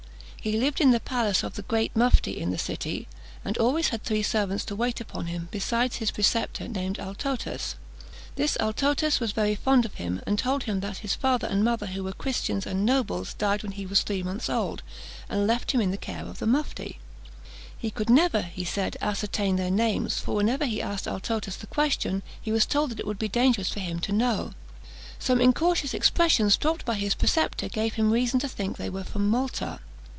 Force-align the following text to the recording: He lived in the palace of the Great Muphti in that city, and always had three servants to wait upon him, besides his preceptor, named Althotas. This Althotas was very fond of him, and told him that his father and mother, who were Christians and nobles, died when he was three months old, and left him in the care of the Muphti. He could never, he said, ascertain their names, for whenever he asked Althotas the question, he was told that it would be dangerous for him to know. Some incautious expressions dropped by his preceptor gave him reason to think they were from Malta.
He 0.43 0.57
lived 0.57 0.81
in 0.81 0.89
the 0.89 0.99
palace 0.99 1.43
of 1.43 1.53
the 1.53 1.61
Great 1.61 1.93
Muphti 1.95 2.35
in 2.35 2.49
that 2.49 2.57
city, 2.61 3.07
and 3.45 3.59
always 3.59 3.89
had 3.89 4.03
three 4.03 4.23
servants 4.23 4.65
to 4.65 4.75
wait 4.75 4.99
upon 4.99 5.27
him, 5.27 5.47
besides 5.51 5.97
his 5.97 6.09
preceptor, 6.09 6.67
named 6.67 6.97
Althotas. 6.97 7.75
This 8.37 8.57
Althotas 8.59 9.19
was 9.19 9.33
very 9.33 9.53
fond 9.53 9.85
of 9.85 9.93
him, 9.93 10.19
and 10.25 10.39
told 10.39 10.63
him 10.63 10.79
that 10.79 10.97
his 11.05 11.13
father 11.13 11.45
and 11.45 11.63
mother, 11.63 11.85
who 11.85 12.03
were 12.03 12.11
Christians 12.13 12.65
and 12.65 12.83
nobles, 12.83 13.35
died 13.35 13.61
when 13.61 13.73
he 13.73 13.85
was 13.85 14.01
three 14.01 14.23
months 14.23 14.49
old, 14.49 14.81
and 15.29 15.45
left 15.45 15.73
him 15.73 15.79
in 15.79 15.91
the 15.91 15.95
care 15.95 16.25
of 16.25 16.39
the 16.39 16.47
Muphti. 16.47 16.97
He 17.77 17.91
could 17.91 18.09
never, 18.09 18.41
he 18.41 18.65
said, 18.65 18.97
ascertain 18.99 19.57
their 19.57 19.69
names, 19.69 20.17
for 20.17 20.33
whenever 20.33 20.65
he 20.65 20.81
asked 20.81 21.05
Althotas 21.07 21.57
the 21.57 21.67
question, 21.67 22.23
he 22.41 22.51
was 22.51 22.65
told 22.65 22.89
that 22.89 22.99
it 22.99 23.05
would 23.05 23.19
be 23.19 23.29
dangerous 23.29 23.69
for 23.69 23.79
him 23.79 23.99
to 23.99 24.11
know. 24.11 24.53
Some 25.19 25.39
incautious 25.39 25.93
expressions 25.93 26.57
dropped 26.57 26.83
by 26.83 26.95
his 26.95 27.13
preceptor 27.13 27.69
gave 27.69 27.93
him 27.93 28.09
reason 28.11 28.39
to 28.39 28.49
think 28.49 28.77
they 28.77 28.89
were 28.89 29.03
from 29.03 29.29
Malta. 29.29 29.81